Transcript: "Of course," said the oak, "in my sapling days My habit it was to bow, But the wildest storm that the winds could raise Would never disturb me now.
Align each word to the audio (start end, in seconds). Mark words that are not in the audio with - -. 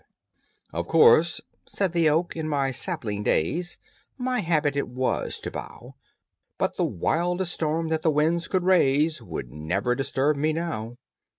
"Of 0.73 0.87
course," 0.87 1.41
said 1.67 1.91
the 1.91 2.09
oak, 2.09 2.35
"in 2.35 2.49
my 2.49 2.71
sapling 2.71 3.21
days 3.21 3.77
My 4.17 4.39
habit 4.39 4.75
it 4.75 4.87
was 4.87 5.39
to 5.41 5.51
bow, 5.51 5.93
But 6.57 6.75
the 6.75 6.85
wildest 6.85 7.53
storm 7.53 7.89
that 7.89 8.01
the 8.01 8.09
winds 8.09 8.47
could 8.47 8.63
raise 8.63 9.21
Would 9.21 9.53
never 9.53 9.93
disturb 9.93 10.37
me 10.37 10.53
now. 10.53 10.97